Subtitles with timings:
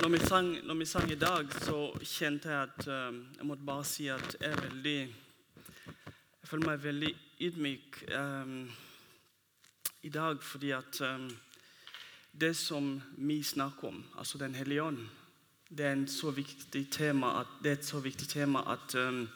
[0.00, 3.66] Når vi, sang, når vi sang i dag, så kjente jeg at eh, Jeg måtte
[3.68, 8.70] bare si at jeg er veldig Jeg føler meg veldig ydmyk um,
[10.02, 11.26] i dag fordi at um,
[12.32, 14.98] det som vi snakker om, altså Den hellige ånd,
[15.68, 19.28] det er, tema at, det er et så viktig tema at, um,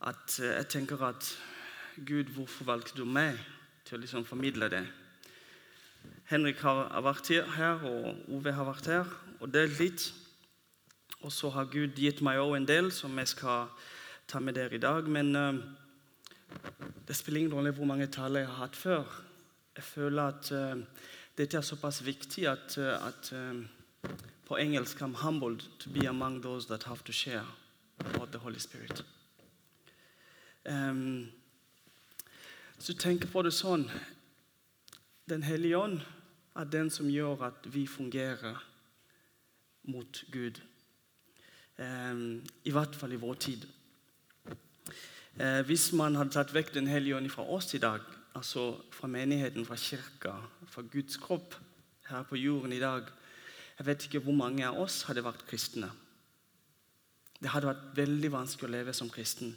[0.00, 1.38] at jeg tenker at
[2.06, 3.40] Gud, hvorfor valgte du meg
[3.84, 4.84] til å liksom formidle det?
[6.30, 9.08] Henrik har vært her, og Ove har vært her
[9.40, 10.04] og delt litt.
[11.20, 13.68] Og så har Gud gitt meg òg en del som jeg skal
[14.28, 15.08] ta med dere i dag.
[15.08, 15.52] Men uh,
[17.04, 19.04] det spiller ingen rolle hvor mange taler jeg har hatt før.
[19.76, 21.04] Jeg føler at uh,
[21.36, 23.32] dette er såpass viktig at, uh, at
[24.44, 27.46] på engelsk I'm humbled to be among those that have to share
[27.98, 29.04] about the Holy Spirit.
[30.64, 31.32] Um,
[32.78, 33.84] så tenk på det sånn
[35.28, 36.00] Den hellige ånd
[36.54, 38.60] er den som gjør at vi fungerer
[39.90, 40.60] mot Gud.
[41.78, 42.14] Eh,
[42.64, 43.66] I hvert fall i vår tid.
[45.36, 48.00] Eh, hvis man hadde tatt vekk Den hellige ånd fra oss i dag,
[48.34, 50.36] altså fra menigheten, fra kirka,
[50.70, 51.56] fra Guds kropp
[52.06, 53.08] her på jorden i dag
[53.78, 55.88] Jeg vet ikke hvor mange av oss hadde vært kristne.
[57.42, 59.56] Det hadde vært veldig vanskelig å leve som kristen.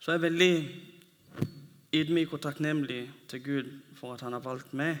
[0.00, 0.54] Så jeg er veldig
[1.94, 4.98] ydmyk og takknemlig til Gud for at han har valgt meg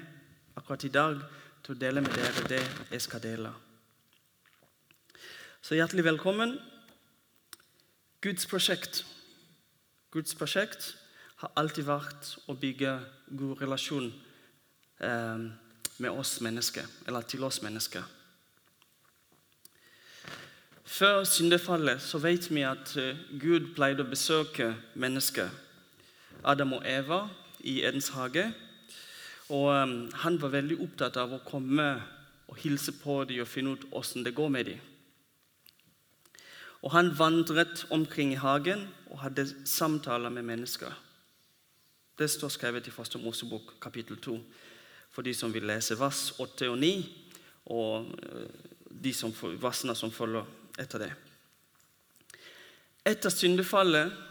[0.56, 1.18] akkurat i dag
[1.64, 3.50] til å dele med dere det jeg skal dele.
[5.62, 6.58] Så hjertelig velkommen.
[8.22, 9.04] Guds prosjekt
[10.16, 10.94] Guds prosjekt
[11.42, 12.92] har alltid vært å bygge
[13.36, 14.06] god relasjon
[15.04, 15.42] eh,
[16.00, 18.06] med oss mennesker, eller til oss mennesker.
[20.86, 25.50] Før syndefallet så vet vi at eh, Gud pleide å besøke mennesker.
[26.44, 27.26] Adam og Eva
[27.60, 28.52] i Edens hage.
[29.48, 31.86] Og um, Han var veldig opptatt av å komme
[32.46, 34.80] og hilse på dem og finne ut åssen det går med dem.
[36.82, 40.92] Og Han vandret omkring i hagen og hadde samtaler med mennesker.
[42.18, 44.38] Det står skrevet i Første Mosebok kapittel 2
[45.12, 46.90] for de som vil lese vers 8 og 9,
[47.72, 48.48] og uh,
[48.90, 50.44] de som, versene som følger
[50.78, 51.12] etter det.
[53.06, 54.25] Etter syndefallet eh,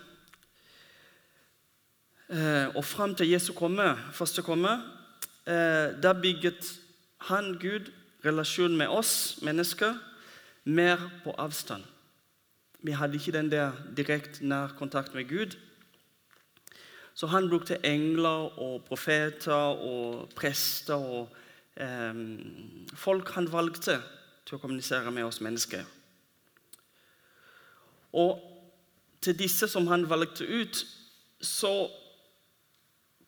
[2.29, 4.71] og fram til Jesu komme, første komme,
[5.45, 6.79] eh, da bygget
[7.29, 7.91] han, Gud,
[8.25, 9.93] relasjon med oss mennesker
[10.65, 11.83] mer på avstand.
[12.81, 15.57] Vi hadde ikke den der direkte nær kontakt med Gud.
[17.13, 21.29] Så han brukte engler og profeter og prester og
[21.77, 22.13] eh,
[22.93, 24.01] folk han valgte
[24.45, 25.85] til å kommunisere med oss mennesker.
[28.13, 28.41] Og
[29.21, 30.85] til disse som han valgte ut,
[31.41, 31.89] så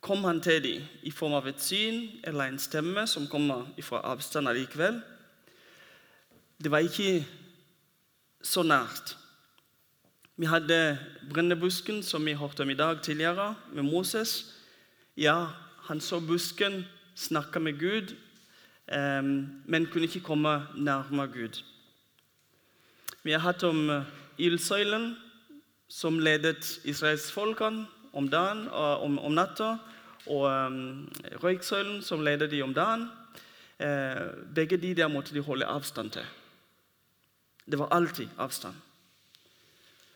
[0.01, 4.03] kom han til dem i form av et syn eller en stemme som kommer fra
[4.13, 5.01] avstand allikevel.
[6.57, 7.25] Det var ikke
[8.41, 9.15] så nært.
[10.37, 10.97] Vi hadde
[11.31, 14.53] brennebusken, som vi hørte om i dag tidligere, med Moses.
[15.17, 15.47] Ja,
[15.89, 16.85] han så busken,
[17.15, 18.13] snakka med Gud,
[18.87, 19.23] eh,
[19.65, 21.63] men kunne ikke komme nærmere Gud.
[23.23, 23.89] Vi har hatt om
[24.37, 25.15] ildsøylen,
[25.89, 27.87] som ledet israelsfolkene
[28.17, 29.75] om dagen om, om natta,
[30.27, 31.07] og um,
[31.43, 33.07] røyksøylen, som ledet de om dagen.
[33.79, 36.25] Eh, begge de der måtte de holde avstand til.
[37.71, 38.75] Det var alltid avstand.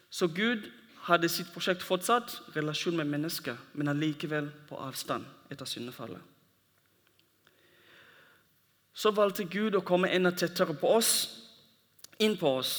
[0.09, 0.66] Så Gud
[1.06, 6.22] hadde sitt prosjekt fortsatt, relasjon med mennesker, men allikevel på avstand etter syndefallet.
[8.94, 11.11] Så valgte Gud å komme enda tettere på oss,
[12.19, 12.73] inn på oss,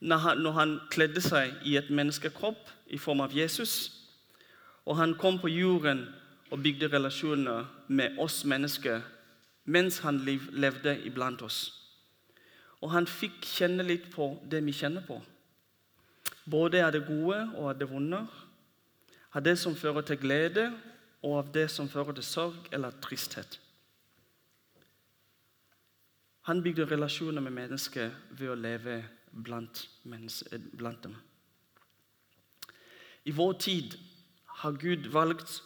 [0.00, 3.95] når han, når han kledde seg i et menneskekropp i form av Jesus.
[4.86, 6.04] Og han kom på jorden
[6.50, 9.02] og bygde relasjoner med oss mennesker
[9.66, 11.72] mens han levde iblant oss.
[12.84, 15.18] Og han fikk kjenne litt på det vi kjenner på.
[16.46, 18.20] Både av det gode og av det vonde.
[19.34, 20.70] Av det som fører til glede,
[21.26, 23.58] og av det som fører til sorg eller tristhet.
[26.46, 29.00] Han bygde relasjoner med mennesker ved å leve
[29.32, 31.16] blant, blant dem.
[33.26, 33.96] I vår tid
[34.62, 35.60] har Gud valgt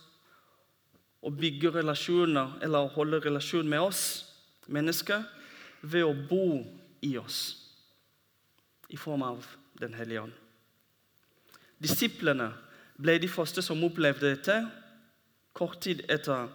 [1.20, 4.02] å bygge relasjoner eller å holde relasjon med oss
[4.70, 5.24] mennesker
[5.82, 6.60] ved å bo
[7.06, 7.40] i oss
[8.90, 10.32] i form av Den hellige ånd.
[11.80, 12.50] Disiplene
[13.00, 14.56] ble de første som opplevde dette
[15.56, 16.50] kort tid etter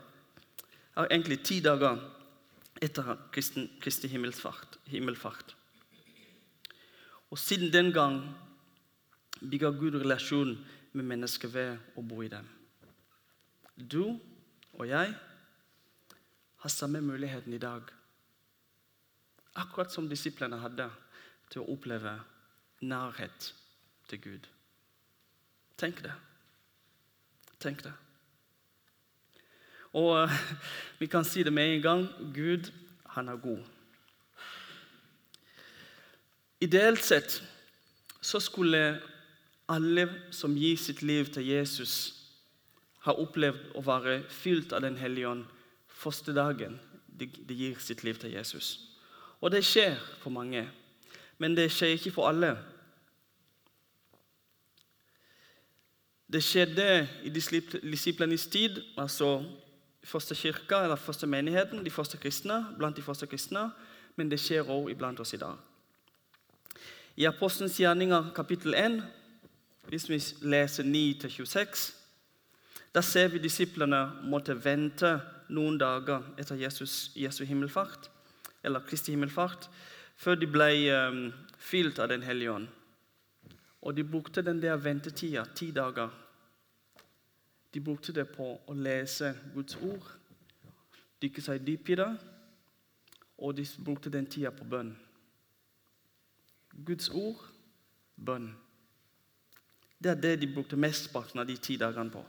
[0.96, 1.98] Egentlig ti dager
[2.82, 4.78] etter Kristi himmelfart.
[4.86, 5.56] himmelfart.
[7.32, 8.22] Og siden den gang
[9.42, 10.56] bygger Gud relasjon
[10.96, 12.48] med mennesker ved å bo i dem.
[13.76, 14.16] Du
[14.76, 15.14] og jeg
[16.64, 17.92] har samme muligheten i dag
[19.56, 20.90] Akkurat som disiplene hadde
[21.48, 22.12] til å oppleve
[22.84, 23.54] nærhet
[24.10, 24.50] til Gud.
[25.80, 26.12] Tenk det.
[27.64, 27.94] Tenk det.
[29.96, 30.36] Og eh,
[31.00, 32.04] vi kan si det med en gang
[32.36, 32.68] Gud,
[33.16, 33.64] han er god.
[36.60, 37.40] Ideelt sett
[38.20, 39.00] så skulle
[39.68, 42.14] alle som gir sitt liv til Jesus,
[43.06, 45.46] har opplevd å være fylt av Den hellige ånd
[45.88, 48.80] første dagen de, gir sitt liv til Jesus.
[49.42, 50.66] Og det skjer for mange,
[51.38, 52.56] men det skjer ikke for alle.
[56.26, 59.44] Det skjedde i disiplenes tid, altså
[60.06, 63.70] første kirka eller første menigheten, de første kristne, blant de første kristne,
[64.16, 65.58] men det skjer også iblant oss i dag.
[67.16, 68.98] I Apostelens gjerninger kapittel 1,
[69.90, 71.86] hvis vi leser 9-26,
[72.96, 75.18] da ser vi disiplene måtte vente
[75.52, 78.10] noen dager etter Jesus, Jesu himmelfart,
[78.64, 79.70] eller Kristi himmelfart,
[80.16, 81.26] før de ble um,
[81.60, 82.68] fylt av Den hellige ånd.
[83.82, 86.10] Og de brukte den der ventetida, ti dager.
[87.74, 90.08] De brukte det på å lese Guds ord,
[91.22, 92.12] dykke seg dyp i det,
[93.38, 94.94] og de brukte den tida på bønn.
[96.88, 97.44] Guds ord,
[98.16, 98.54] bønn.
[100.04, 102.24] Det er det de brukte mesteparten av de ti dagene på.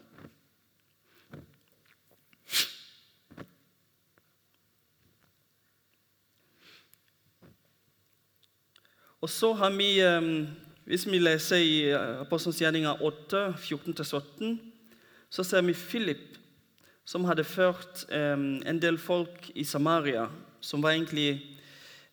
[9.20, 10.46] Og så har vi, ehm,
[10.86, 14.60] Hvis vi leser i eh, Apostelens gjerninger 8, 14-17,
[15.30, 16.38] så ser vi Philip,
[17.04, 20.28] som hadde ført ehm, en del folk i Samaria,
[20.60, 21.58] som var egentlig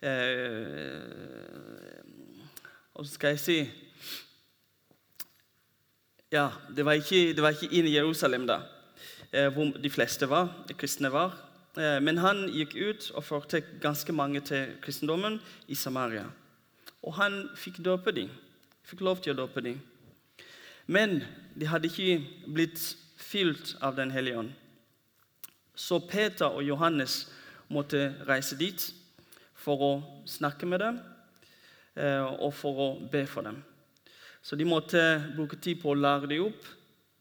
[0.01, 0.97] eh,
[2.93, 3.59] Hva skal jeg si
[6.33, 8.55] Ja, det var ikke, det var ikke inn i Jerusalem, da,
[9.29, 11.35] eh, hvor de fleste var, kristne var.
[11.77, 15.35] Eh, men han gikk ut og førte ganske mange til kristendommen
[15.69, 16.23] i Samaria.
[17.03, 18.31] Og han fikk døpe dem.
[18.81, 19.77] Fikk lov til å døpe dem.
[20.87, 21.21] Men
[21.53, 22.81] de hadde ikke blitt
[23.17, 24.51] fylt av Den hellige ånd.
[25.75, 27.27] Så Peter og Johannes
[27.69, 28.87] måtte reise dit
[29.53, 29.93] for å
[30.25, 30.97] snakke med dem
[31.93, 33.61] eh, og for å be for dem.
[34.43, 34.99] Så de måtte
[35.37, 36.65] bruke tid på å lære dem opp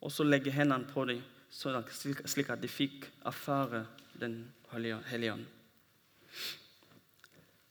[0.03, 1.21] og så legge hendene på dem,
[1.53, 3.87] slik at de fikk erfare
[4.19, 5.47] Den hellige ånd.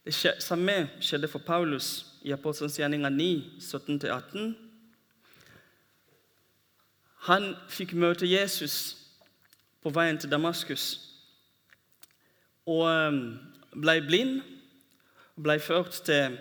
[0.04, 0.14] Det
[0.44, 3.28] samme skjedde for Paulus i Apostelens gjerninger 9,
[3.62, 4.56] 17-18.
[7.30, 8.98] Han fikk møte Jesus
[9.82, 10.88] på veien til Damaskus
[12.70, 13.22] og ehm,
[13.78, 14.42] ble blind.
[15.42, 16.38] Ble ført til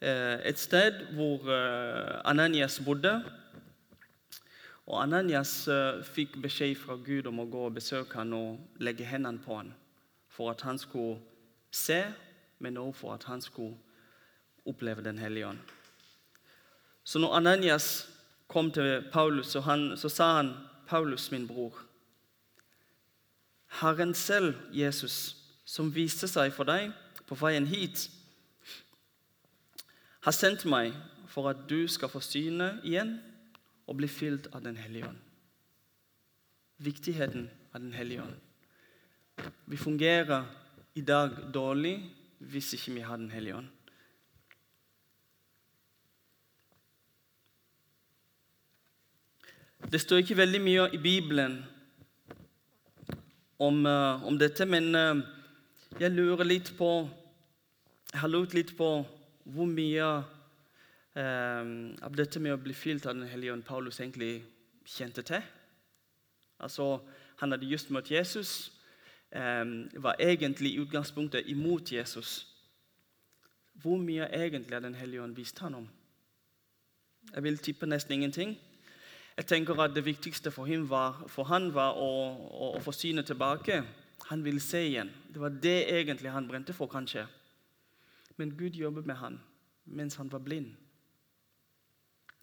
[0.00, 3.16] et sted hvor eh, Ananias bodde.
[4.86, 9.08] Og Ananias eh, fikk beskjed fra Gud om å gå og besøke ham og legge
[9.08, 9.74] hendene på ham
[10.28, 11.18] for at han skulle
[11.74, 12.04] se
[12.58, 13.76] men også for at han skulle
[14.66, 15.58] oppleve Den hellige ånd.
[17.04, 18.08] Så når Ananias
[18.48, 20.54] kom til Paulus, så, han, så sa han,
[20.86, 21.84] 'Paulus, min bror'
[23.68, 26.92] Herren selv, Jesus, som viste seg for deg
[27.26, 28.10] på veien hit,
[30.20, 30.92] har sendt meg
[31.28, 33.18] for at du skal få syne igjen
[33.88, 35.18] og bli fylt av Den hellige ånd.
[36.78, 38.36] Viktigheten av Den hellige ånd.
[39.66, 40.44] Vi fungerer
[40.94, 41.98] i dag dårlig
[42.38, 43.68] hvis ikke vi har Den hellige ånd.
[49.88, 51.60] Det står ikke veldig mye i Bibelen
[53.58, 55.22] om, uh, om dette, men uh,
[56.00, 57.08] jeg lurer litt på
[58.12, 58.88] Jeg har lurt litt på
[59.48, 60.08] hvor mye
[61.16, 61.70] eh,
[62.04, 64.42] av dette med å bli fylt av Den hellige ånd Paulus egentlig
[64.84, 65.42] kjente til.
[66.60, 66.98] Altså,
[67.38, 68.72] Han hadde just møtt Jesus
[70.00, 72.46] var egentlig i utgangspunktet imot Jesus.
[73.74, 75.88] Hvor mye egentlig har Den hellige ånd vist han om?
[77.34, 78.58] Jeg vil tippe nesten ingenting.
[79.36, 82.08] Jeg tenker at Det viktigste for, var, for han var å,
[82.50, 83.82] å, å få synet tilbake.
[84.26, 85.10] Han ville se igjen.
[85.28, 87.26] Det var det egentlig han brente for, kanskje.
[88.38, 89.40] Men Gud jobbet med han
[89.84, 90.74] mens han var blind.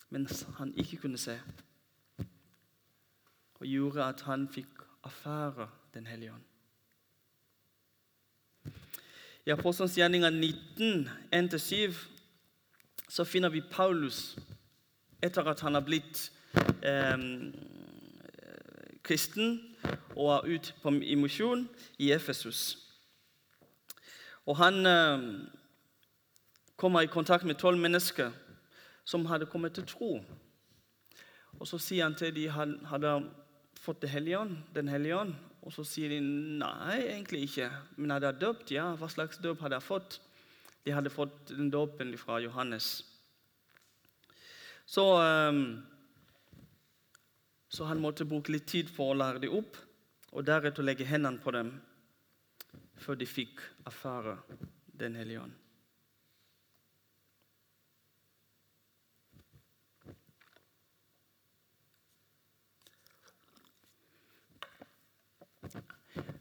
[0.09, 1.39] Mens han ikke kunne se.
[3.53, 6.43] Og gjorde at han fikk affære Den hellige ånd.
[9.45, 11.93] I Apostelens gjerninger 19, 1-7,
[13.09, 14.37] så finner vi Paulus
[15.23, 16.31] etter at han har blitt
[16.83, 17.17] eh,
[19.03, 19.75] kristen
[20.15, 22.77] og er ute på, i misjon i Efesus.
[24.45, 25.21] Og Han eh,
[26.75, 28.31] kommer i kontakt med tolv mennesker
[29.05, 30.11] som hadde kommet til tro.
[31.59, 33.31] Og Så sier han til han hadde
[33.79, 37.69] fått det hellige Den hellige ånd, og så sier de nei, egentlig ikke.
[37.97, 38.71] Men hadde jeg døpt?
[38.71, 40.19] Ja, hva slags døp hadde jeg fått?
[40.85, 43.03] De hadde fått den dåpen fra Johannes.
[44.85, 45.81] Så, um,
[47.69, 49.77] så han måtte bruke litt tid på å lære dem opp,
[50.31, 51.73] og deretter legge hendene på dem
[53.01, 54.37] før de fikk erfare
[54.95, 55.64] Den hellige ånd.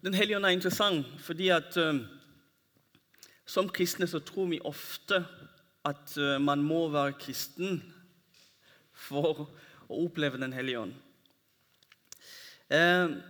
[0.05, 2.05] Den hellige ånd er interessant fordi at um,
[3.47, 5.25] som kristne så tror vi ofte
[5.85, 7.83] at uh, man må være kristen
[8.95, 9.47] for
[9.89, 10.95] å oppleve Den hellige ånd.
[12.73, 13.21] Uh,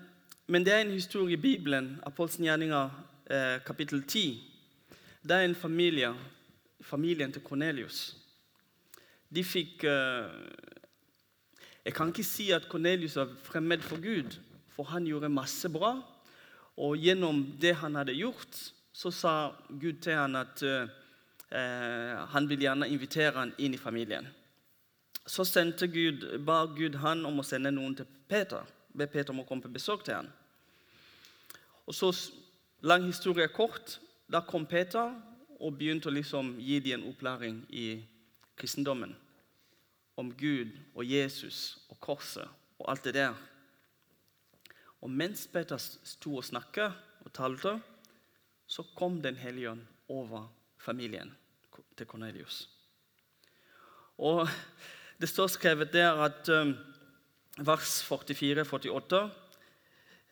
[0.46, 4.42] men det er en historie i Bibelen, Apostelens gjerninger uh, kapittel 10.
[5.24, 6.12] Det er en familie,
[6.84, 8.12] familien til Kornelius.
[9.34, 10.34] De fikk eh,
[11.84, 14.36] Jeg kan ikke si at Kornelius var fremmed for Gud,
[14.72, 15.96] for han gjorde masse bra.
[16.76, 18.58] Og gjennom det han hadde gjort,
[18.94, 19.34] så sa
[19.68, 20.86] Gud til han at uh,
[22.34, 24.26] han vil gjerne invitere han inn i familien.
[25.26, 28.66] Så sendte Gud, ba Gud han om å sende noen til Peter.
[28.94, 30.32] Be Peter om å komme på besøk til han.
[31.86, 32.10] Og så,
[32.84, 33.98] Lang historie kort.
[34.28, 35.14] Da kom Peter
[35.56, 37.86] og begynte å liksom gi dem en opplæring i
[38.60, 39.14] kristendommen.
[40.20, 42.44] Om Gud og Jesus og korset
[42.78, 43.38] og alt det der.
[45.04, 46.94] Og mens Peter sto og snakket
[47.24, 47.76] og talte,
[48.66, 50.48] så kom Den hellige ånd over
[50.80, 51.34] familien
[51.96, 52.68] til Kornelius.
[54.18, 54.48] Og
[55.20, 56.74] Det står skrevet der at um,
[57.58, 59.20] vers 44-48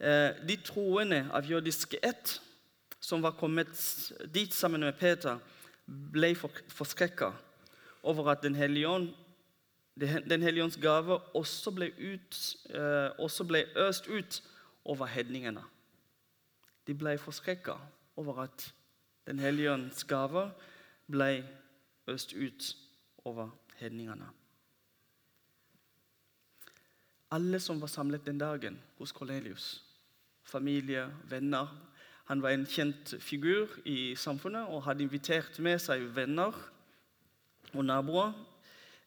[0.01, 2.41] eh, De troende av jødiske ett
[3.01, 3.79] som var kommet
[4.35, 5.39] dit sammen med Peter,
[5.87, 7.33] ble forskrekka
[8.03, 9.13] over at Den hellige ånd
[10.01, 14.43] den hellige ånds gave også ble, ut, eh, også ble øst ut
[14.85, 15.63] over hedningene.
[16.87, 17.77] De ble forskrekka
[18.17, 18.73] over at
[19.27, 20.49] Den hellige ånds gave
[21.07, 21.45] ble
[22.11, 22.77] øst ut
[23.25, 24.27] over hedningene.
[27.31, 29.85] Alle som var samlet den dagen hos Kornelius,
[30.43, 31.71] familie, venner
[32.25, 36.55] Han var en kjent figur i samfunnet og hadde invitert med seg venner
[37.75, 38.31] og naboer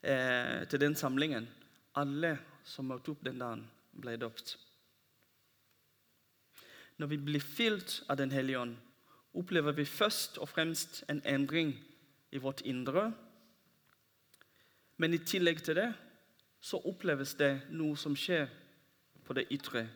[0.03, 1.47] eh, til den samlingen.
[1.95, 2.35] Alle
[2.67, 3.63] som møtte opp den dagen,
[3.95, 4.57] ble døpt.
[6.97, 8.77] Når vi blir fylt av Den hellige ånd,
[9.33, 11.75] opplever vi først og fremst en endring
[12.31, 13.13] i vårt indre.
[14.97, 15.93] Men i tillegg til det
[16.61, 18.47] så oppleves det noe som skjer
[19.25, 19.87] på det ytre,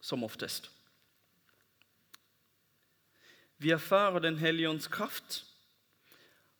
[0.00, 0.70] som oftest.
[3.58, 5.44] Vi erfarer Den hellige ånds kraft,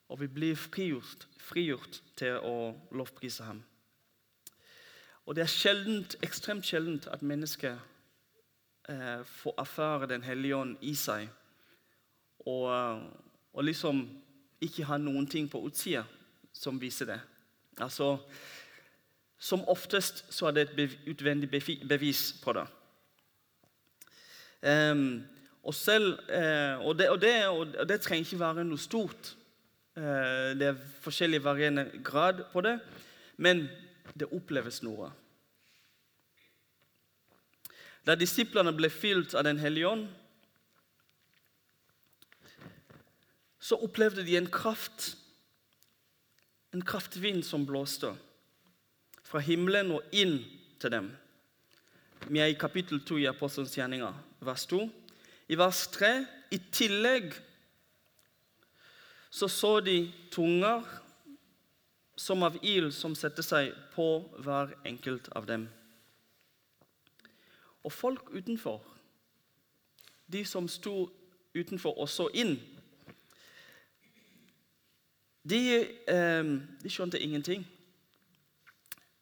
[0.08, 3.62] og vi blir frigjort, frigjort til å lovprise ham.
[5.26, 7.78] Og Det er sjeldent, ekstremt sjeldent at mennesker
[8.88, 11.28] eh, få erfare Den hellige ånd i seg.
[12.46, 12.68] Og,
[13.52, 14.04] og, liksom
[14.62, 16.04] ikke ha noen ting på utsida
[16.54, 17.20] som viser det.
[17.80, 18.18] Altså,
[19.38, 21.50] Som oftest så er det et utvendig
[21.88, 22.66] bevis på det.
[24.62, 25.24] Um,
[25.62, 29.34] og, selv, uh, og, det, og, det, og, det, trenger ikke være noe stort.
[29.96, 32.78] Uh, det er forskjellig varierende grad på det,
[33.36, 33.66] men
[34.16, 35.10] det oppleves noe.
[38.06, 40.06] Da disiplene ble fylt av Den hellige ånd,
[43.58, 45.16] så opplevde de en kraft,
[46.70, 48.12] en kraftvind som blåste
[49.26, 50.38] fra himmelen og inn
[50.78, 51.08] til dem.
[52.30, 54.14] Vi er i kapittel 2 i Apostelens gjerninger,
[54.46, 54.84] vers 2.
[55.50, 56.12] I vers 3
[56.54, 57.34] i tillegg
[59.30, 59.98] så så de
[60.32, 60.86] tunger
[62.16, 64.06] som av ild som satte seg på
[64.40, 65.66] hver enkelt av dem.
[67.86, 68.82] Og folk utenfor,
[70.32, 71.06] de som sto
[71.54, 72.56] utenfor og så inn,
[75.46, 75.60] de,
[76.10, 76.44] eh,
[76.82, 77.62] de skjønte ingenting.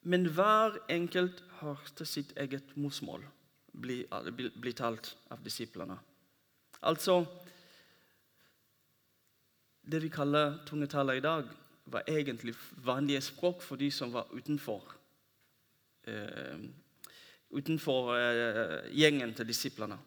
[0.03, 3.25] Men hver enkelt hørte sitt eget morsmål
[3.73, 4.05] bli,
[4.37, 5.99] bli, bli talt av disiplene.
[6.85, 7.25] Altså
[9.85, 11.49] Det vi kaller tungetallet i dag,
[11.93, 14.95] var egentlig vanlige språk for de som var utenfor.
[16.09, 16.63] Eh,
[17.55, 19.99] utenfor eh, gjengen til disiplene.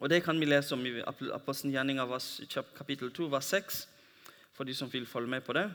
[0.00, 2.16] Og Det kan vi lese om i Apostelen av
[2.76, 3.88] kapittel 2, vers 6,
[4.52, 5.70] for de som vil følge med på det.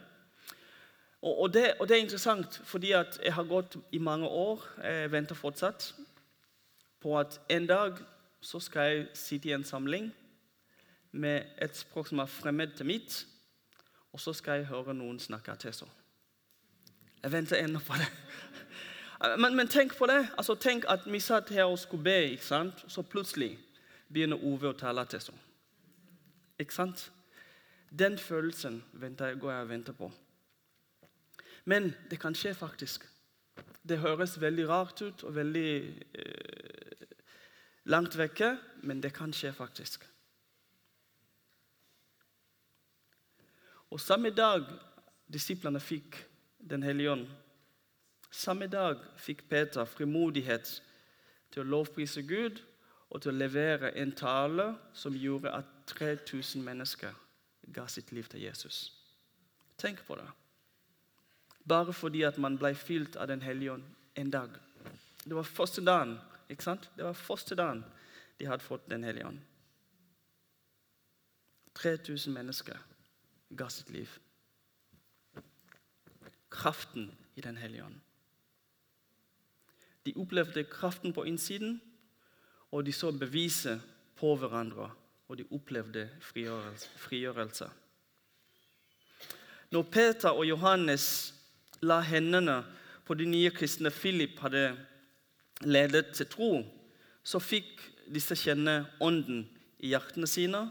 [1.21, 5.11] Og, det, og det, er interessant, fordi at jeg har gått i mange år, jeg
[5.11, 5.95] venter fortsatt,
[7.01, 7.97] på at en dag
[8.41, 10.11] så skal jeg sitte i en samling
[11.11, 13.25] med et språk som er fremmed til mitt,
[14.13, 15.87] og så skal jeg høre noen snakke til så.
[17.23, 18.09] Jeg venter ennå på det.
[19.21, 20.27] Men, men, tenk på det.
[20.37, 22.85] Altså, tenk at vi satt her og skulle be, ikke sant?
[22.87, 23.55] så plutselig
[24.13, 25.31] begynner Ove å tale til oss.
[26.59, 27.11] Ikke sant?
[27.89, 30.11] Den følelsen venter går jeg og venter på.
[31.65, 33.05] Men det kan skje faktisk.
[33.87, 35.69] Det høres veldig rart ut og veldig
[36.19, 37.07] eh,
[37.85, 40.05] langt vekke, men det kan skje faktisk.
[43.93, 44.65] Og samme dag
[45.31, 46.17] disiplene fikk
[46.65, 47.27] Den hellige ånd,
[48.35, 50.81] samme dag fikk Peter frimodighet
[51.51, 52.59] til å lovprise Gud
[53.09, 57.15] og til å levere en tale som gjorde at 3000 mennesker
[57.73, 58.91] ga sitt liv til Jesus.
[59.77, 60.27] Tenk på det.
[61.67, 63.83] Bare fordi at man ble fylt av Den hellige ånd
[64.15, 64.49] en dag.
[65.25, 66.17] Det var første dagen
[66.49, 66.89] ikke sant?
[66.97, 67.83] Det var første dagen
[68.39, 69.39] de hadde fått Den hellige ånd.
[71.75, 72.77] 3000 mennesker
[73.57, 74.09] ga sitt liv.
[76.49, 78.04] Kraften i Den hellige ånd.
[80.05, 81.81] De opplevde kraften på innsiden,
[82.71, 83.81] og de så beviset
[84.19, 84.91] på hverandre.
[85.27, 87.65] Og de opplevde frigjørelse.
[89.71, 91.33] Når Peter og Johannes
[91.81, 92.59] la hendene
[93.05, 94.77] på de nye kristne Philip hadde
[95.65, 96.51] ledet til tro,
[97.25, 97.81] så fikk
[98.13, 99.47] disse kjenne ånden
[99.81, 100.67] i hjertene sine.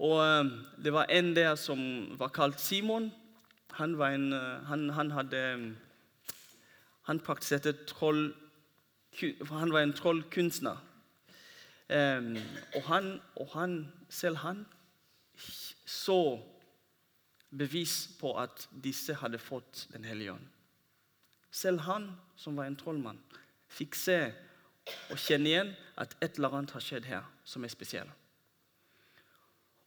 [0.00, 0.50] Og eh,
[0.84, 1.80] Det var en der som
[2.18, 3.10] var kalt Simon.
[3.76, 5.42] Han, var en, eh, han, han hadde
[7.10, 8.30] Han praktiserte troll...
[9.50, 10.78] Han var en trollkunstner.
[11.90, 13.72] Og, han, og han,
[14.06, 14.60] selv han
[15.90, 16.38] så
[17.50, 20.46] bevis på at disse hadde fått Den hellige ånd.
[21.50, 23.18] Selv han, som var en trollmann,
[23.66, 24.20] fikk se
[25.10, 28.14] og kjenne igjen at et eller annet har skjedd her som er spesielt.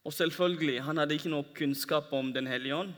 [0.03, 2.91] Og selvfølgelig, han hadde ikke noe kunnskap om Den hellige ånd.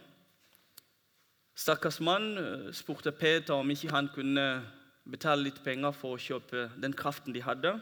[1.56, 4.48] Stakkars mann eh, spurte Peter om ikke han kunne
[5.08, 7.78] betale litt penger for å kjøpe den kraften de hadde.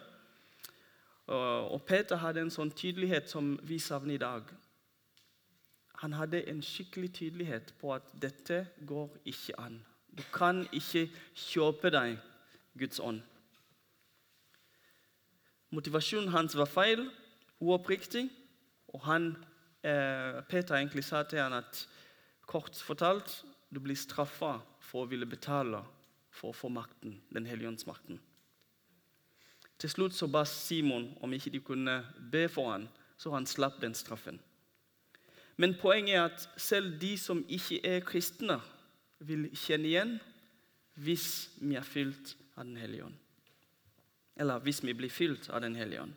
[1.23, 4.49] Og Peter hadde en sånn tydelighet som vi savner i dag.
[6.03, 9.77] Han hadde en skikkelig tydelighet på at dette går ikke an.
[10.11, 12.17] Du kan ikke kjøpe deg
[12.77, 13.21] Guds ånd.
[15.71, 17.07] Motivasjonen hans var feil,
[17.63, 18.27] uoppriktig.
[18.93, 19.31] Og han,
[19.81, 21.87] eh, Peter egentlig sa til han at
[22.45, 25.81] kort fortalt du blir straffa for å ville betale
[26.33, 28.19] for å få makten, Den hellige ånds makten.
[29.77, 31.97] Til slutt så ba Simon om ikke de kunne
[32.31, 34.39] be for han, så han slapp den straffen.
[35.57, 38.59] Men poenget er at selv de som ikke er kristne,
[39.23, 40.15] vil kjenne igjen
[40.99, 41.27] hvis
[41.61, 43.15] vi er fylt av Den hellige ånd.
[44.35, 46.13] Eller hvis vi blir fylt av Den hellige ånd.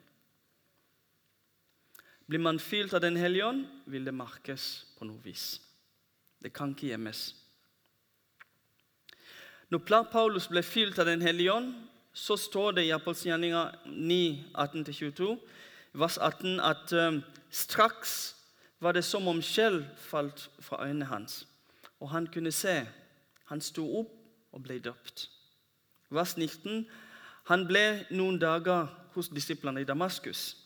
[2.27, 5.61] Blir man fylt av Den hellige ånd, vil det merkes på noe vis.
[6.43, 7.29] Det kan ikke gjemmes.
[9.69, 11.73] Når Paulus ble fylt av Den hellige ånd,
[12.13, 15.35] så står det i Apostelgjerninga 9, 18-22,
[15.93, 17.19] vers 18, at um,
[17.51, 18.35] straks
[18.79, 21.47] var det som om skjell falt fra øynene hans,
[21.99, 22.85] og han kunne se.
[23.51, 24.13] Han sto opp
[24.51, 25.27] og ble døpt.
[26.09, 26.87] Vers 19.
[27.51, 30.57] Han ble noen dager hos disiplene i Damaskus.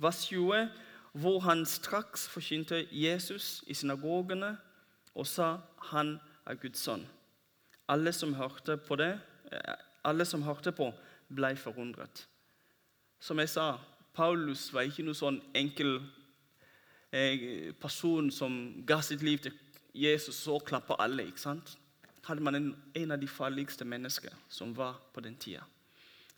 [0.00, 0.68] Vers 20,
[1.12, 4.56] hvor han straks forkynte Jesus i synagogene
[5.14, 5.58] og sa
[5.92, 6.16] han
[6.46, 7.04] er Guds sønn.
[7.88, 9.20] Alle som hørte på det,
[9.52, 10.92] eh, alle som hørte på,
[11.34, 12.26] ble forundret.
[13.20, 13.78] Som jeg sa,
[14.14, 16.00] Paulus var ikke noen sånn enkel
[17.12, 19.54] eh, person som ga sitt liv til
[19.94, 21.26] Jesus, så klappa alle.
[21.26, 21.76] ikke sant?
[22.24, 25.64] Hadde man en, en av de farligste mennesker som var på den tida.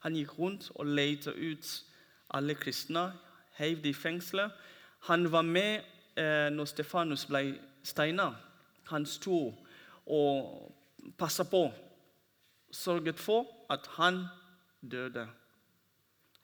[0.04, 1.68] Han gikk rundt og lette ut
[2.34, 3.12] alle kristne,
[3.58, 4.52] heiv dem i fengselet.
[5.08, 5.84] Han var med
[6.16, 8.32] eh, når Stefanus ble steina.
[8.90, 9.54] Han sto
[10.06, 10.72] og
[11.18, 11.66] passa på,
[12.70, 14.24] sørget for at han
[14.90, 15.28] døde.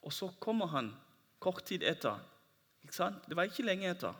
[0.02, 0.92] Og så kommer han
[1.40, 2.18] kort tid etter.
[2.82, 4.14] Det var ikke lenge etter.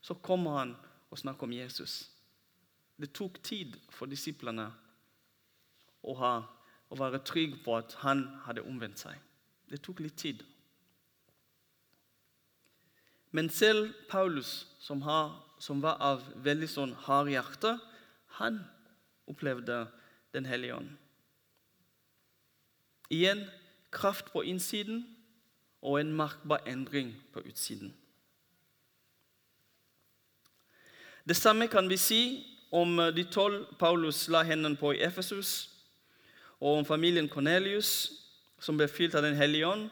[0.00, 0.76] Så kommer han
[1.10, 2.10] og snakker om Jesus.
[2.96, 4.68] Det tok tid for disiplene
[6.02, 6.32] å, ha,
[6.88, 9.14] å være trygge på at han hadde omvendt seg.
[9.68, 10.42] Det tok litt tid.
[13.30, 17.74] Men selv Paulus, som, har, som var av veldig sånn hard hjerte,
[18.40, 18.62] han
[19.28, 19.86] opplevde
[20.32, 20.90] Den hellige ånd.
[23.10, 23.46] Igjen
[23.92, 25.06] kraft på innsiden
[25.82, 27.94] og en merkbar endring på utsiden.
[31.28, 35.70] Det samme kan vi si om de tolv Paulus la hendene på i Efesus,
[36.60, 38.12] og om familien Cornelius,
[38.60, 39.88] som ble fylt av Den hellige ånd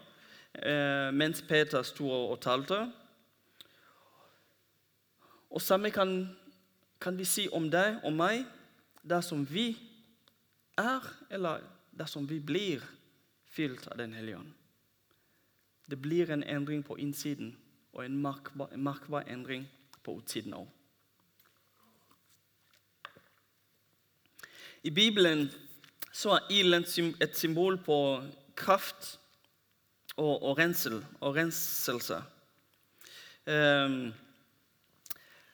[0.53, 2.91] eh, mens Peter sto og talte.
[5.49, 6.37] Og samme kan,
[7.01, 8.43] kan vi si om deg og meg
[9.07, 9.71] dersom vi
[10.77, 11.63] er, eller
[11.97, 12.83] dersom vi blir
[13.45, 14.53] fylt av Den hellige ånd.
[15.87, 17.55] Det blir en endring på innsiden,
[17.93, 19.67] og en merkbar, en merkbar endring
[20.03, 20.67] på utsiden òg.
[24.83, 25.47] I Bibelen
[26.13, 26.85] så er ilden
[27.21, 27.97] et symbol på
[28.55, 29.17] kraft
[30.17, 32.21] og, og rensel og renselse.
[33.47, 34.13] Um,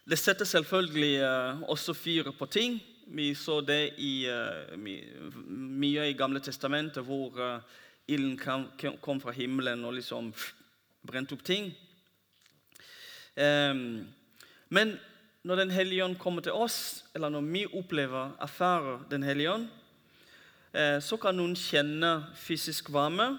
[0.10, 2.82] det setter selvfølgelig uh, også fyr på ting.
[3.14, 7.60] Vi så det i uh, mye i Gamle testamentet, hvor uh,
[8.10, 8.40] ilden
[9.02, 10.32] kom, fra himmelen og liksom
[11.06, 11.70] brente opp ting.
[13.38, 14.10] Um,
[14.74, 14.98] men
[15.44, 19.70] når Den hellige ånd kommer til oss, eller når vi opplever, erfarer Den hellige ånd,
[20.74, 23.36] uh, så kan noen kjenne fysisk varme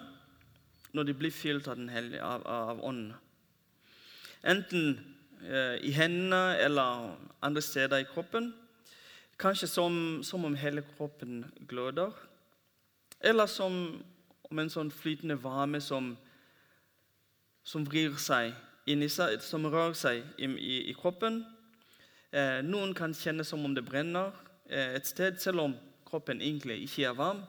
[0.94, 3.14] når de blir fylt av, den hellige, av, av ånden.
[4.44, 5.00] Enten
[5.82, 8.54] i hendene eller andre steder i kroppen.
[9.38, 12.12] Kanskje som, som om hele kroppen gløder.
[13.20, 14.02] Eller som
[14.50, 16.12] om en sånn flytende varme som,
[17.66, 18.52] som vrir seg
[18.90, 21.40] inni seg, som rører seg i, i, i kroppen.
[22.34, 24.32] Eh, noen kan kjenne som om det brenner
[24.68, 27.42] eh, et sted, selv om kroppen egentlig ikke er varm.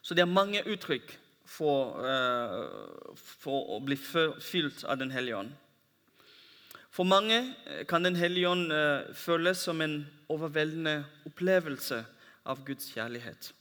[0.00, 1.12] Så det er mange uttrykk
[1.50, 5.52] for, eh, for å bli fylt av Den hellige ånd.
[6.90, 12.04] For mange eh, kan Den hellige ånd eh, føles som en overveldende opplevelse
[12.44, 13.52] av Guds kjærlighet.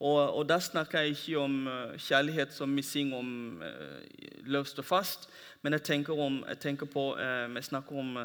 [0.00, 3.62] Og, og Da snakker jeg ikke om uh, kjærlighet som vi synger om
[4.48, 5.28] løst og fast,
[5.60, 7.02] men jeg tenker, om, jeg tenker på
[7.52, 8.16] Vi snakker om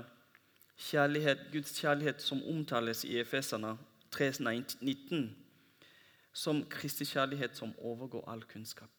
[0.78, 3.78] kjærlighet, Guds kjærlighet som omtales i Efeserne
[4.16, 5.28] 3,19
[6.36, 8.92] som Kristi kjærlighet som overgår all kunnskap.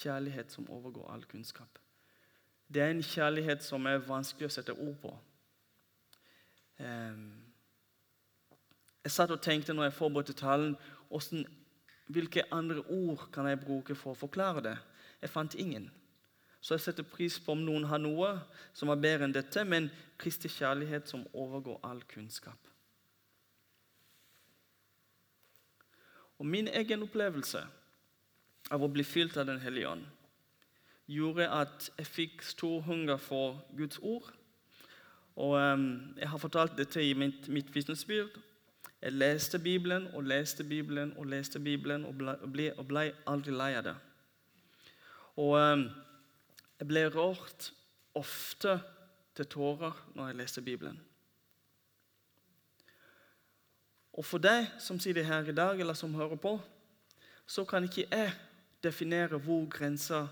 [0.00, 1.78] Kjærlighet som overgår all kunnskap.
[2.68, 5.12] Det er en kjærlighet som er vanskelig å sette ord på.
[9.04, 10.76] Jeg satt og tenkte når jeg forberedte talen,
[12.12, 14.76] hvilke andre ord kan jeg bruke for å forklare det?
[15.22, 15.88] Jeg fant ingen.
[16.60, 18.34] Så jeg setter pris på om noen har noe
[18.76, 19.88] som er bedre enn dette, men
[20.20, 22.58] Kristi kjærlighet som overgår all kunnskap.
[26.38, 27.64] Og min egen opplevelse
[28.70, 30.04] av å bli fylt av Den hellige ånd
[31.08, 34.32] gjorde at jeg fikk stor hunger for Guds ord.
[35.36, 38.38] Og um, Jeg har fortalt dette i mitt, mitt vitnesbyrd.
[39.02, 42.14] Jeg leste Bibelen og leste Bibelen og leste Bibelen og
[42.52, 43.96] ble, og ble aldri lei av det.
[45.38, 45.84] Og um,
[46.78, 47.72] jeg ble rørt
[48.18, 48.80] ofte
[49.38, 50.98] til tårer når jeg leste Bibelen.
[54.18, 56.56] Og for deg som sitter her i dag, eller som hører på,
[57.46, 58.32] så kan ikke jeg
[58.82, 60.26] definere hvor grensa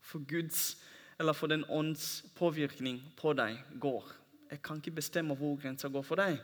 [0.00, 0.76] for Guds
[1.18, 4.12] eller for den ånds påvirkning på deg går.
[4.50, 6.38] Jeg kan ikke bestemme hvor grensa går for deg.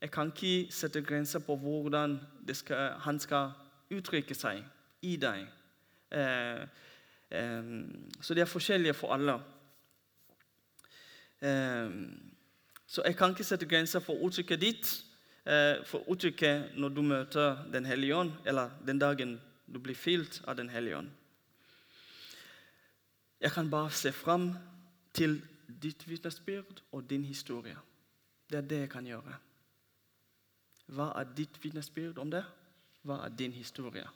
[0.00, 2.18] Jeg kan ikke sette grenser på hvordan
[2.52, 3.50] skal, han skal
[3.90, 4.64] uttrykke seg
[5.02, 5.46] i deg.
[6.10, 6.66] Eh,
[8.20, 9.38] så de er forskjellige for alle.
[12.86, 14.90] Så jeg kan ikke sette grenser for uttrykket ditt,
[15.46, 20.42] eh, for uttrykket når du møter Den hellige ånd, eller den dagen du blir fylt
[20.46, 21.10] av Den hellige ånd.
[23.40, 24.54] Jeg kan bare se fram
[25.14, 25.42] til
[25.82, 27.76] ditt vitnesbyrd og din historie.
[28.50, 29.34] Det er det jeg kan gjøre.
[30.86, 32.44] Hva er ditt vitnesbyrd om det?
[33.02, 34.06] Hva er din historie?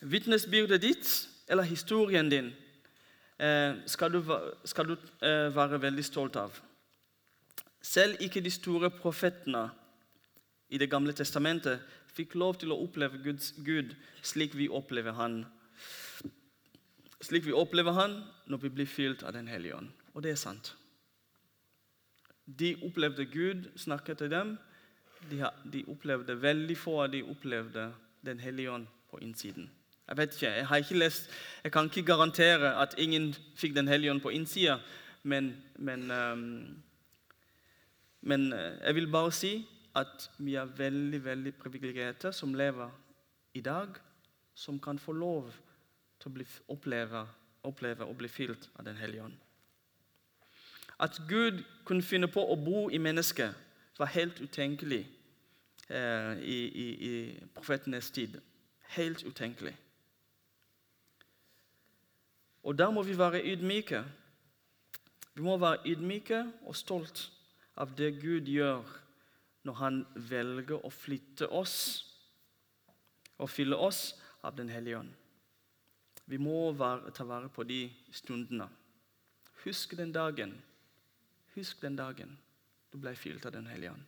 [0.00, 1.08] Vitnesbyrdet ditt
[1.48, 2.52] eller historien din
[3.38, 4.20] eh, skal du,
[4.64, 4.92] skal du
[5.24, 6.60] eh, være veldig stolt av.
[7.80, 9.70] Selv ikke de store profetene
[10.68, 11.80] i Det gamle testamentet
[12.14, 15.42] fikk lov til å oppleve Guds, Gud slik vi opplever han.
[17.24, 19.90] Slik vi opplever han når vi blir fylt av Den hellige ånd.
[20.14, 20.74] Og det er sant.
[22.44, 24.58] De opplevde Gud snakke til dem.
[25.30, 25.40] De,
[25.72, 27.86] de opplevde Veldig få av de opplevde
[28.20, 29.70] Den hellige ånd på innsiden.
[30.04, 31.30] Jeg vet ikke, jeg har ikke lest
[31.64, 34.78] Jeg kan ikke garantere at ingen fikk Den hellige ånd på innsida,
[35.22, 36.12] men, men,
[38.20, 39.54] men eh, jeg vil bare si
[39.94, 42.90] at vi er veldig veldig privilegerte som lever
[43.54, 43.94] i dag,
[44.54, 45.50] som kan få lov
[46.18, 47.26] til å bli, oppleve,
[47.62, 49.36] oppleve å bli fylt av Den hellige ånd.
[50.98, 53.54] At Gud kunne finne på å bo i mennesket,
[53.98, 55.04] var helt utenkelig
[55.88, 57.14] eh, i, i, i
[57.54, 58.40] profetenes tid.
[58.94, 59.74] Helt utenkelig.
[62.64, 64.02] Og da må vi være ydmyke.
[65.34, 67.28] Vi må være ydmyke og stolt
[67.76, 68.82] av det Gud gjør
[69.64, 71.76] når Han velger å flytte oss
[73.40, 75.12] og fylle oss av Den hellige ånd.
[76.24, 76.72] Vi må
[77.12, 78.68] ta vare på de stundene.
[79.64, 80.54] Husk den dagen.
[81.54, 82.36] Husk den dagen
[82.92, 84.04] du ble fylt av Den hellige ånd.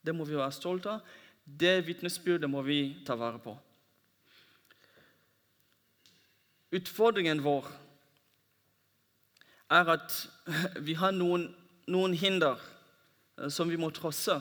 [0.00, 1.02] Det må vi være stolte av.
[1.44, 3.52] Det vitnesbyrdet må vi ta vare på.
[6.70, 7.66] Utfordringen vår
[9.70, 10.14] er at
[10.86, 11.48] vi har noen,
[11.90, 12.60] noen hinder
[13.48, 14.36] som vi må trosse.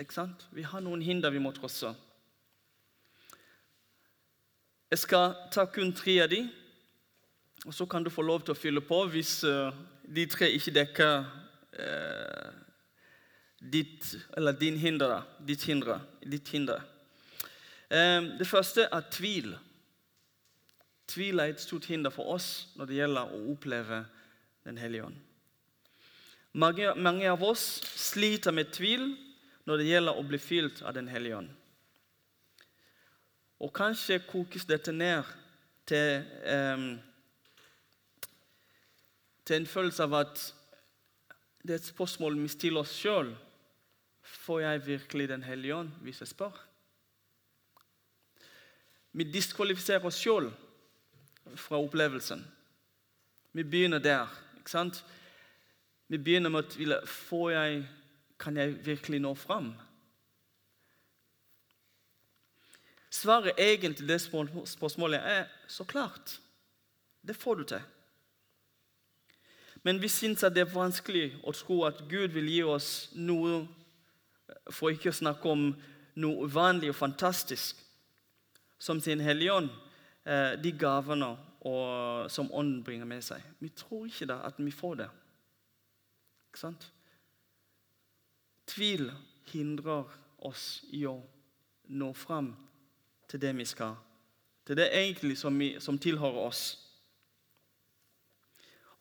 [0.00, 0.46] Ikke sant?
[0.54, 1.92] Vi har noen hinder vi må trosse.
[4.90, 6.44] Jeg skal ta kun tre av de,
[7.66, 9.72] og så kan du få lov til å fylle på hvis uh,
[10.04, 11.14] de tre ikke dekker
[11.80, 12.50] eh,
[13.58, 15.22] ditt, eller din hinder.
[15.40, 16.00] Ditt hinder.
[16.20, 16.82] Ditt hinder.
[17.88, 19.54] Eh, det første er tvil.
[21.08, 24.04] Tvil er et stort hinder for oss når det gjelder å oppleve
[24.64, 25.16] Den hellige ånd.
[26.54, 29.08] Mange, mange av oss sliter med tvil
[29.66, 31.48] når det gjelder å bli fylt av Den hellige ånd.
[33.58, 35.26] Og kanskje kokes dette ned
[35.88, 36.84] til, um,
[39.44, 40.44] til en følelse av at
[41.64, 43.32] det er et spørsmål vi stiller oss sjøl.
[44.44, 46.54] Får jeg virkelig Den hellige ånd hvis jeg spør?
[49.12, 50.52] Vi diskvalifiserer oss sjøl
[51.56, 52.46] fra opplevelsen.
[53.52, 54.30] Vi begynner der.
[54.58, 55.04] ikke sant?
[56.14, 56.96] Vi begynner med å tvile.
[57.10, 57.78] Får jeg,
[58.38, 59.72] kan jeg virkelig nå fram?
[63.10, 66.36] Svaret egentlig det spørsmålet er så klart.
[67.26, 67.88] Det får du til.
[69.82, 73.64] Men vi syns det er vanskelig å tro at Gud vil gi oss noe
[74.70, 75.66] For ikke å snakke om
[76.20, 77.82] noe uvanlig og fantastisk
[78.78, 79.74] som sin Hellige Ånd.
[80.22, 81.34] Eh, de gavene
[82.30, 83.42] som Ånden bringer med seg.
[83.58, 85.10] Vi tror ikke da at vi får det.
[86.54, 86.84] Ikke sant?
[88.70, 89.08] Tvil
[89.50, 90.06] hindrer
[90.46, 91.16] oss i å
[91.90, 92.52] nå frem
[93.26, 93.96] til det vi skal.
[94.62, 96.62] Til det egentlig som, vi, som tilhører oss.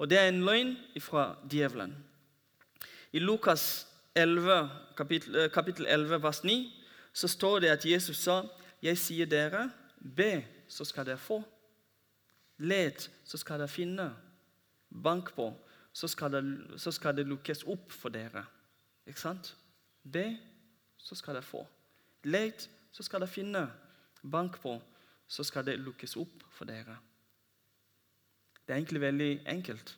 [0.01, 1.93] Og det er en løgn fra djevelen.
[3.13, 3.85] I Lukas
[4.17, 6.57] 11, kapittel, eh, kapittel 11, vers 9
[7.13, 8.41] så står det at Jesus sa,
[8.81, 11.43] 'Jeg sier dere, be, så skal dere få.
[12.57, 14.15] Let, så skal dere finne.
[15.03, 15.53] Bank på,
[15.93, 18.41] så skal, det, så skal det lukkes opp for dere.
[19.05, 19.53] Ikke sant?
[20.03, 20.25] Be,
[20.97, 21.61] så skal dere få.
[22.25, 23.63] Let, så skal dere finne.
[24.23, 24.77] Bank på,
[25.27, 26.97] så skal det lukkes opp for dere.
[28.63, 29.97] Det er egentlig veldig enkelt.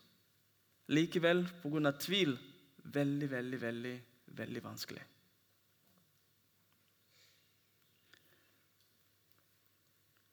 [0.92, 1.92] Likevel, pga.
[1.92, 2.38] tvil,
[2.84, 3.96] veldig, veldig, veldig,
[4.28, 5.04] veldig vanskelig.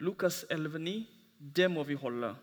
[0.03, 1.07] Lukas 11,9,
[1.39, 2.35] det må vi holde.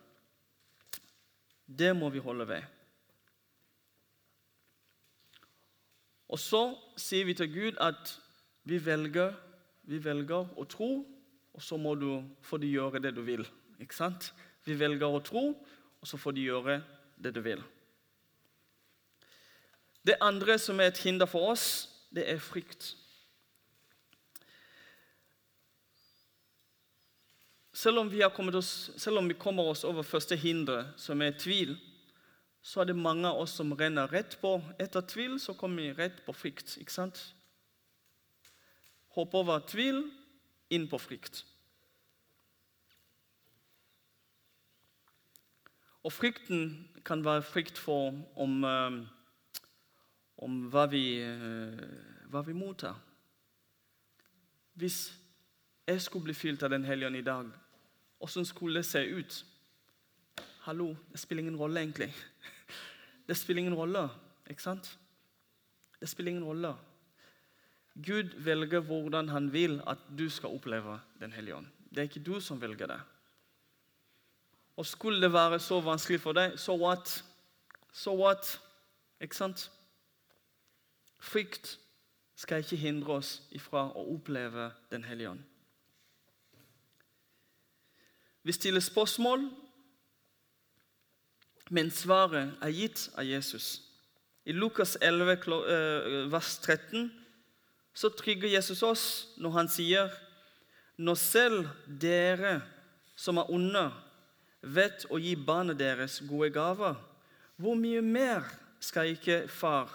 [1.68, 2.79] Det må vi holde ved.
[6.30, 6.62] Og så
[7.00, 8.14] sier vi til Gud at
[8.70, 9.34] vi velger,
[9.90, 10.92] vi velger å tro,
[11.54, 13.42] og så må du få de gjøre det du vil.
[13.82, 14.30] Ikke sant?
[14.66, 15.50] Vi velger å tro,
[16.00, 16.80] og så får de gjøre
[17.18, 17.64] det du vil.
[20.06, 22.94] Det andre som er et hinder for oss, det er frykt.
[27.74, 31.78] Selv om, vi oss, selv om vi kommer oss over første hinder, som er tvil,
[32.70, 34.60] så er det mange av oss som renner rett på.
[34.78, 36.76] Etter tvil så kommer vi rett på frykt.
[36.78, 37.22] ikke sant?
[39.18, 40.04] Hopp over tvil,
[40.70, 41.42] inn på frykt.
[46.06, 46.70] Og frykten
[47.06, 49.00] kan være frykt for om, um,
[50.38, 53.02] om hva, vi, uh, hva vi mottar.
[54.78, 55.08] Hvis
[55.90, 57.50] jeg skulle bli fylt av Den hellige ånd i dag,
[58.20, 59.46] Åssen skulle det se ut?
[60.70, 62.16] Hallo, det spiller ingen rolle, egentlig.
[63.28, 64.10] Det spiller ingen rolle,
[64.50, 65.00] ikke sant?
[66.00, 66.76] Det spiller ingen rolle.
[67.96, 71.66] Gud velger hvordan han vil at du skal oppleve Den hellige ånd.
[71.90, 73.00] Det er ikke du som velger det.
[74.78, 77.24] Og skulle det være så vanskelig for deg, so what?
[77.92, 78.62] So what?
[79.22, 79.72] Ikke sant?
[81.20, 81.80] Frykt
[82.36, 85.42] skal ikke hindre oss ifra å oppleve Den hellige ånd.
[88.44, 89.50] Vi stiller spørsmål,
[91.70, 93.80] men svaret er gitt av Jesus.
[94.46, 95.32] I Lukas 11,
[95.70, 97.12] eh, vers 13
[97.94, 99.06] så trygger Jesus oss
[99.38, 100.12] når han sier
[101.00, 102.62] Når selv dere
[103.16, 103.86] som er onde,
[104.60, 106.98] vet å gi barna deres gode gaver,
[107.56, 108.44] hvor mye mer
[108.84, 109.92] skal ikke, far,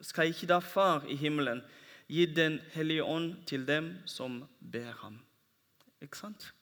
[0.00, 1.62] skal ikke da Far i himmelen
[2.06, 5.18] gi Den hellige ånd til dem som ber ham?
[6.02, 6.52] Ikke sant?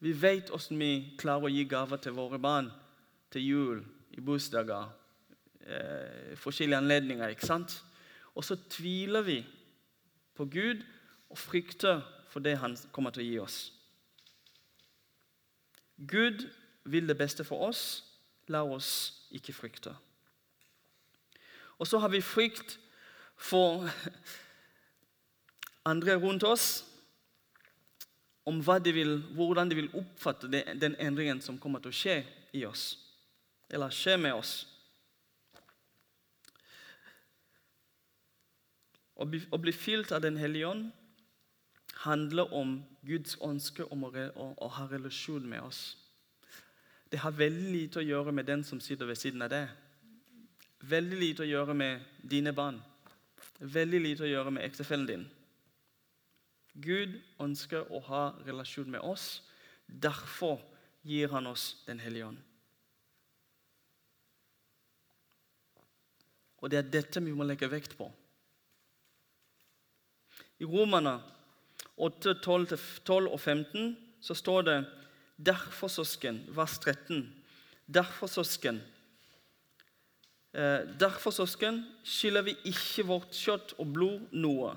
[0.00, 2.72] Vi vet hvordan vi klarer å gi gaver til våre barn
[3.34, 3.82] til jul,
[4.14, 4.86] i bursdager,
[5.66, 7.28] eh, forskjellige anledninger.
[7.28, 7.82] ikke sant?
[8.34, 9.46] Og så tviler vi
[10.34, 10.84] på Gud
[11.30, 13.72] og frykter for det han kommer til å gi oss.
[15.98, 16.48] Gud
[16.84, 18.04] vil det beste for oss.
[18.48, 19.94] La oss ikke frykte.
[21.78, 22.78] Og så har vi frykt
[23.36, 23.88] for
[25.92, 26.84] andre rundt oss
[28.44, 32.64] om de vil, hvordan de vil oppfatte den endringen som kommer til å skje i
[32.68, 32.98] oss,
[33.74, 34.54] eller skje med oss.
[39.14, 40.90] Å bli, å bli fylt av Den hellige ånd
[42.04, 45.94] handler om Guds ønske om å, å, å, ha relasjon med oss.
[47.10, 49.70] Det har veldig lite å gjøre med den som sitter ved siden av deg.
[50.84, 52.80] Veldig lite å gjøre med dine barn.
[53.58, 55.28] Veldig lite å gjøre med ektefellen din.
[56.74, 59.44] Gud ønsker å ha relasjon med oss.
[59.86, 60.58] Derfor
[61.06, 62.53] gir han oss Den hellige ånd.
[66.64, 68.06] Og det er dette vi må legge vekt på.
[70.64, 71.18] I Romerne
[72.00, 74.78] 8, 12, og 15 så står det
[75.44, 77.26] Derfor, søsken, vers 13.
[77.94, 78.80] Derfor, søsken,
[80.54, 84.76] eh, derfor, søsken, skylder vi ikke vårt kjøtt og blod noe,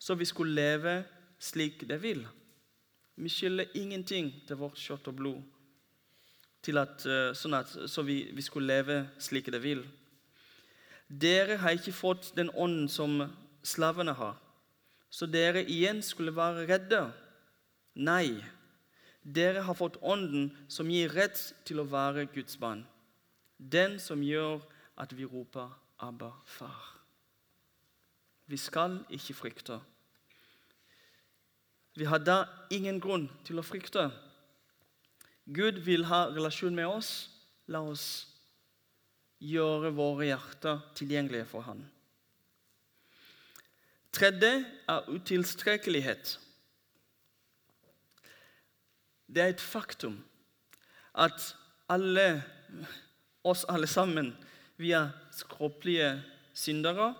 [0.00, 1.04] så vi skulle leve
[1.38, 2.24] slik det vil.
[3.16, 5.42] Vi skylder ingenting til vårt kjøtt og blod,
[6.64, 9.84] at, eh, sånn at, så vi, vi skulle leve slik det vil.
[11.08, 13.20] Dere har ikke fått den ånden som
[13.64, 14.36] slavene har,
[15.10, 17.02] så dere igjen skulle være redde.
[17.94, 18.40] Nei,
[19.22, 22.82] dere har fått ånden som gir rett til å være Guds barn.
[23.58, 24.64] Den som gjør
[24.96, 26.98] at vi roper 'Abba, far'.
[28.46, 29.80] Vi skal ikke frykte.
[31.94, 34.10] Vi har da ingen grunn til å frykte.
[35.46, 37.30] Gud vil ha relasjon med oss.
[37.66, 38.33] La oss
[39.44, 41.82] gjøre våre hjerter tilgjengelige for Han.
[44.14, 46.38] Tredje er utilstrekkelighet.
[49.26, 50.20] Det er et faktum
[51.14, 51.54] at
[51.90, 52.42] alle,
[53.44, 54.32] oss alle sammen,
[54.76, 56.22] vi er skråplige
[56.54, 57.14] syndere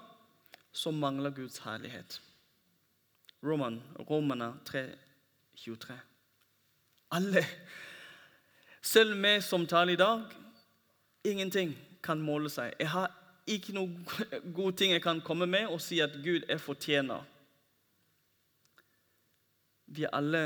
[0.75, 2.21] som mangler Guds herlighet.
[3.43, 4.87] Roman, Romerne 3,
[5.57, 5.99] 23.
[7.11, 7.45] Alle.
[8.83, 10.23] Selv vi som taler i dag,
[11.25, 12.75] ingenting kan måle seg.
[12.81, 13.13] Jeg har
[13.51, 13.97] ikke noen
[14.57, 17.25] gode ting jeg kan komme med og si at Gud er fortjener.
[19.87, 20.45] Vi er alle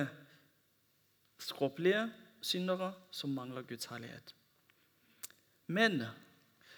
[1.38, 2.09] skråplige
[2.42, 4.35] syndere som mangler Guds herlighet.
[5.66, 6.03] Men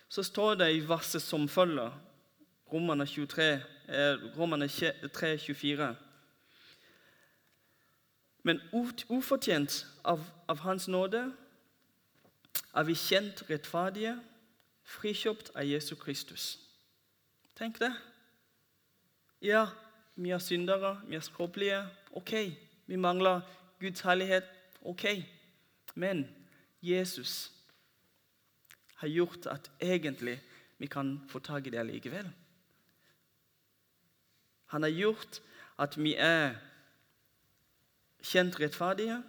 [0.08, 1.92] så står det i verset som følger,
[2.70, 3.44] Romerne 23,
[3.88, 5.94] eh, Romerne 3, 24
[8.42, 8.60] men
[9.08, 11.26] ufortjent av, av Hans nåde
[12.70, 14.16] er vi kjent rettferdige,
[14.90, 16.58] frikjøpt av Jesu Kristus.
[17.58, 17.92] Tenk det.
[19.44, 19.66] Ja,
[20.16, 21.80] vi er syndere, vi er skråplige.
[22.16, 22.34] Ok,
[22.86, 23.40] vi mangler
[23.80, 24.44] Guds herlighet.
[24.82, 25.06] Ok.
[25.94, 26.26] Men
[26.82, 27.52] Jesus
[28.94, 30.40] har gjort at egentlig
[30.78, 32.30] vi kan få tak i det likevel.
[34.66, 35.40] Han har gjort
[35.78, 36.54] at vi er
[38.22, 39.22] kjent rettferdige.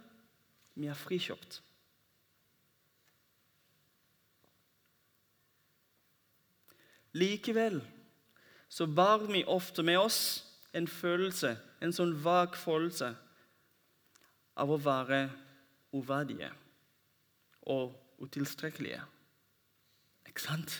[0.74, 1.62] Vi er frikjøpt.
[7.12, 7.82] Likevel
[8.72, 10.20] så bar vi ofte med oss
[10.72, 13.10] en følelse, en sånn vag følelse
[14.56, 15.26] av å være
[15.92, 16.48] uverdige
[17.68, 17.92] og
[18.24, 19.02] utilstrekkelige.
[20.28, 20.78] Ikke sant?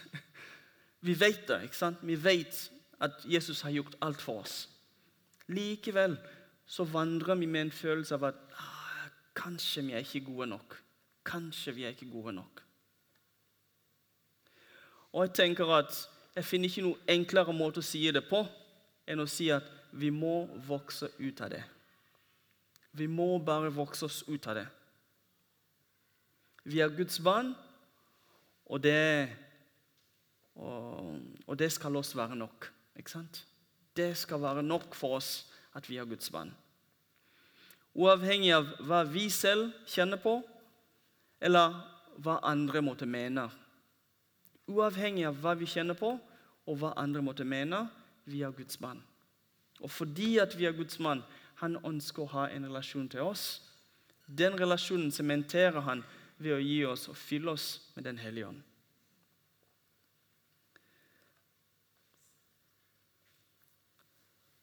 [1.03, 1.65] Vi vet det.
[1.67, 1.99] ikke sant?
[2.07, 2.71] Vi vet
[3.03, 4.69] at Jesus har gjort alt for oss.
[5.51, 6.17] Likevel
[6.67, 10.77] så vandrer vi med en følelse av at ah, kanskje vi er ikke gode nok.
[11.27, 12.63] Kanskje vi er ikke gode nok.
[15.13, 15.99] Og jeg tenker at
[16.37, 18.43] jeg finner ikke noe enklere måte å si det på
[19.09, 21.63] enn å si at vi må vokse ut av det.
[22.97, 24.67] Vi må bare vokse oss ut av det.
[26.65, 27.53] Vi er Guds barn,
[28.71, 29.29] og det,
[30.55, 32.69] og, og det skal oss være nok.
[32.97, 33.43] Ikke sant?
[33.97, 35.33] Det skal være nok for oss
[35.77, 36.53] at vi er Guds barn.
[37.93, 40.39] Uavhengig av hva vi selv kjenner på,
[41.43, 41.75] eller
[42.23, 43.49] hva andre måtte mene.
[44.71, 46.15] Uavhengig av hva vi kjenner på,
[46.67, 47.87] og hva andre måtte mene,
[48.25, 49.03] vi er Guds mann.
[49.83, 51.25] Og fordi at vi er Guds mann,
[51.59, 53.63] han ønsker å ha en relasjon til oss.
[54.27, 56.05] Den relasjonen sementerer han
[56.39, 57.67] ved å gi oss og fylle oss
[57.97, 58.63] med Den hellige ånd.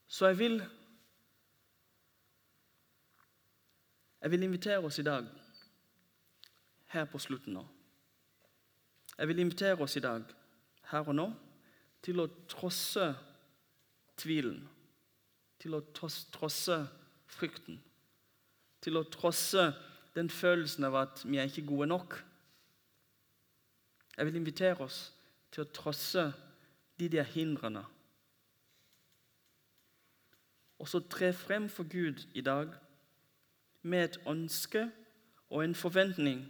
[0.07, 0.61] Så jeg vil
[4.19, 5.27] Jeg vil invitere oss i dag,
[6.91, 7.61] her på slutten nå
[9.19, 10.23] Jeg vil invitere oss i dag,
[10.91, 11.25] her og nå,
[12.01, 13.09] til å trosse
[14.19, 14.61] tvilen.
[15.59, 16.77] Til å trosse
[17.27, 17.81] frykten.
[18.79, 19.65] Til å trosse
[20.15, 22.15] den følelsen av at vi er ikke gode nok.
[24.15, 25.01] Jeg vil invitere oss
[25.51, 26.29] til å trosse
[26.99, 27.83] de der hindrene.
[30.79, 32.71] Og så tre frem for Gud i dag
[33.83, 34.87] med et ønske
[35.49, 36.45] og en forventning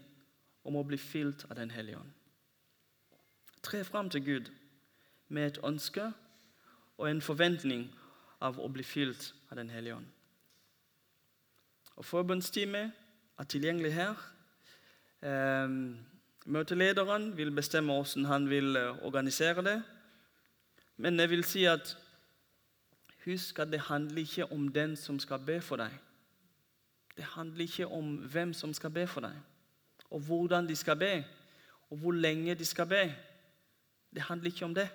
[0.69, 2.18] om å bli fylt av Den hellige ånd.
[3.63, 4.51] Tre frem til Gud
[5.27, 6.11] med et ønske
[6.97, 7.89] og en forventning
[8.41, 10.07] av å bli fylt av Den hellige ånd.
[11.95, 12.91] Og Forbundsteamet
[13.39, 14.15] er tilgjengelig her.
[15.21, 15.67] Eh,
[16.45, 19.81] møtelederen vil bestemme hvordan han vil eh, organisere det.
[20.97, 21.97] Men jeg vil si at
[23.25, 25.91] husk at det handler ikke om den som skal be for deg.
[27.15, 29.35] Det handler ikke om hvem som skal be for deg,
[30.09, 31.25] og hvordan de skal be,
[31.89, 33.15] og hvor lenge de skal be.
[34.13, 34.89] Det handler ikke om det.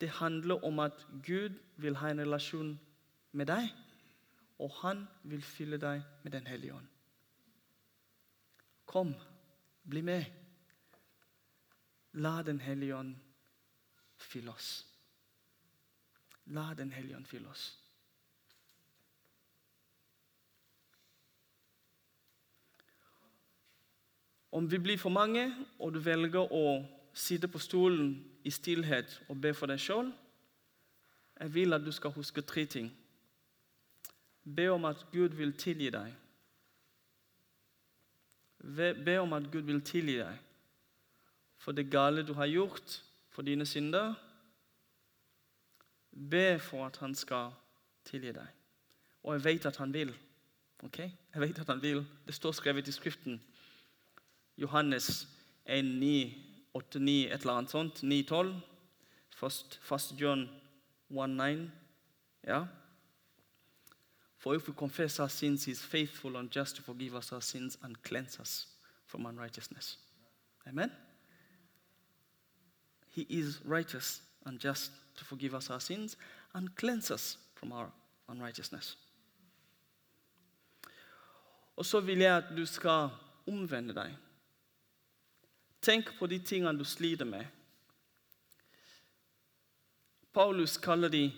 [0.00, 2.80] Det handler om at Gud vil ha en relasjon
[3.32, 3.68] med deg,
[4.58, 6.88] og han vil fylle deg med Den hellige ånd.
[8.86, 9.14] Kom,
[9.88, 10.24] bli med.
[12.12, 13.16] La Den hellige ånd
[14.16, 14.86] fylle oss.
[16.46, 17.66] La Den hellige ånd fylle oss.
[24.52, 28.12] Om vi blir for mange, og du velger å sitte på stolen
[28.44, 30.12] i stillhet og be for deg sjøl,
[31.40, 32.90] jeg vil at du skal huske tre ting.
[34.44, 36.12] Be om at Gud vil tilgi deg.
[39.04, 40.42] Be om at Gud vil tilgi deg
[41.66, 44.14] for det gale du har gjort, for dine synder.
[46.30, 47.50] Be for at han skal
[48.04, 48.46] tilgi deg.
[49.24, 50.12] Og jeg vet at han vil.
[50.84, 50.98] Ok?
[50.98, 52.04] Jeg vet at han vil.
[52.26, 53.42] Det står skrevet i Skriften.
[54.56, 55.28] Johannes
[55.66, 55.84] 1,
[56.76, 58.02] 9, 8, 9, et eller annet sånt.
[58.02, 58.60] 9, 12.
[59.36, 60.48] First, first John
[61.08, 61.72] 1, 9.
[62.46, 62.66] Ja.
[64.38, 67.40] For if we confess our sins, he is faithful and just to forgive us our
[67.40, 68.66] sins and cleanse us
[69.06, 69.98] from unrighteousness.
[70.68, 70.90] Amen?
[73.08, 76.16] He is righteous and just to forgive us our sins
[76.54, 77.90] and cleanse us from our
[78.28, 78.96] unrighteousness.
[81.76, 83.08] Og så vil jeg at du skal
[83.46, 84.14] omvende deg.
[85.86, 87.46] Tenk på de tingene du sliter med.
[90.34, 91.32] Paulus kaller de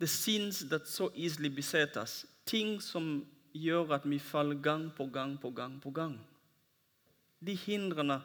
[0.00, 2.26] the sins that so easily beset us.
[2.46, 6.16] Ting som gjør at vi faller gang på gang på gang på gang.
[7.46, 8.22] De hindrene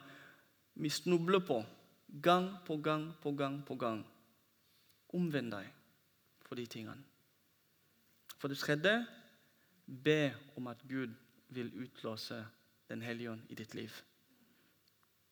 [0.74, 1.64] vi snubler på
[2.22, 4.06] gang på gang på gang på gang.
[5.12, 5.68] Omvend deg
[6.48, 7.04] for de tingene.
[8.38, 9.06] For det tredje,
[10.04, 11.12] be om at Gud
[11.48, 12.46] vil utlåse
[12.88, 13.92] Den hellige ånd i ditt liv.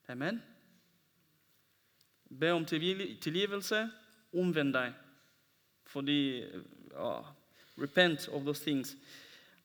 [0.09, 0.43] Amen.
[2.41, 3.91] Be om tilgivelse.
[4.33, 4.95] Omvend deg.
[5.87, 6.45] Fordi
[6.95, 7.27] uh,
[7.79, 8.97] Repent of those things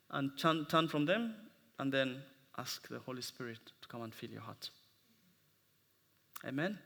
[0.09, 1.33] and turn, from them,
[1.79, 2.21] and then
[2.57, 4.71] ask the Holy Spirit to come and fill your heart.
[6.43, 6.77] Amen.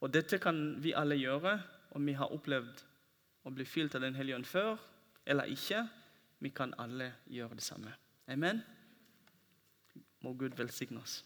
[0.00, 1.60] Og Dette kan vi alle gjøre
[1.90, 2.82] om vi har opplevd
[3.46, 4.76] å bli fylt av Den hellige ånd før
[5.26, 5.86] eller ikke.
[6.38, 7.94] Vi kan alle gjøre det samme.
[8.26, 8.62] Amen.
[10.20, 11.22] Må Gud velsigne oss.